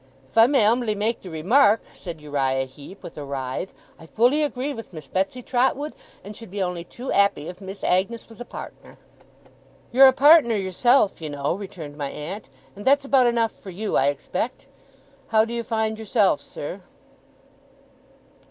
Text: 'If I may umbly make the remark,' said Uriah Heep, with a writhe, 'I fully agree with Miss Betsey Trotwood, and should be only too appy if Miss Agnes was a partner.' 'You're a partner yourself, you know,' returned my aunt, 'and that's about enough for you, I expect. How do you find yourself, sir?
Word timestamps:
'If 0.31 0.35
I 0.35 0.47
may 0.47 0.63
umbly 0.65 0.97
make 0.97 1.21
the 1.21 1.29
remark,' 1.29 1.83
said 1.93 2.21
Uriah 2.21 2.65
Heep, 2.65 3.03
with 3.03 3.19
a 3.19 3.23
writhe, 3.23 3.71
'I 3.99 4.05
fully 4.07 4.41
agree 4.41 4.73
with 4.73 4.93
Miss 4.93 5.05
Betsey 5.05 5.43
Trotwood, 5.43 5.93
and 6.23 6.35
should 6.35 6.49
be 6.49 6.63
only 6.63 6.83
too 6.83 7.11
appy 7.11 7.47
if 7.49 7.61
Miss 7.61 7.83
Agnes 7.83 8.27
was 8.27 8.41
a 8.41 8.43
partner.' 8.45 8.97
'You're 9.91 10.07
a 10.07 10.11
partner 10.13 10.55
yourself, 10.55 11.21
you 11.21 11.29
know,' 11.29 11.53
returned 11.53 11.97
my 11.97 12.09
aunt, 12.09 12.49
'and 12.75 12.83
that's 12.83 13.05
about 13.05 13.27
enough 13.27 13.51
for 13.51 13.69
you, 13.69 13.95
I 13.95 14.07
expect. 14.07 14.65
How 15.27 15.45
do 15.45 15.53
you 15.53 15.63
find 15.63 15.99
yourself, 15.99 16.41
sir? 16.41 16.81